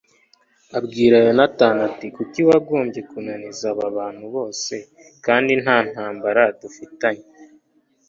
[0.77, 4.75] abwira yonatani ati ni kuki wagombye kunaniza aba bantu bose,
[5.25, 7.25] kandi nta ntambara dufitanye